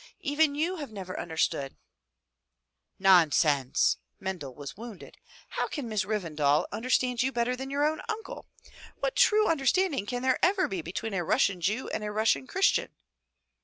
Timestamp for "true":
9.15-9.47